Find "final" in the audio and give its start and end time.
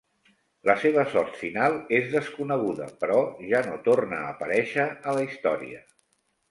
1.41-1.77